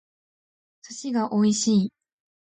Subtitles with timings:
[0.81, 1.91] 寿司が美味しい